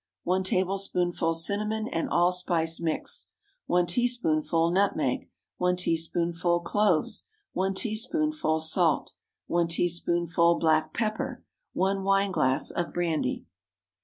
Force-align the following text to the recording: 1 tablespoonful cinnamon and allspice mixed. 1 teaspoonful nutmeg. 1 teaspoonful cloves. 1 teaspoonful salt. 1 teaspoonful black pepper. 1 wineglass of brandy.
1 0.23 0.41
tablespoonful 0.43 1.35
cinnamon 1.35 1.87
and 1.87 2.09
allspice 2.09 2.79
mixed. 2.81 3.27
1 3.67 3.85
teaspoonful 3.85 4.71
nutmeg. 4.71 5.29
1 5.57 5.75
teaspoonful 5.75 6.59
cloves. 6.61 7.25
1 7.53 7.75
teaspoonful 7.75 8.59
salt. 8.59 9.13
1 9.45 9.67
teaspoonful 9.67 10.57
black 10.57 10.91
pepper. 10.91 11.43
1 11.73 12.03
wineglass 12.03 12.71
of 12.71 12.91
brandy. 12.91 13.45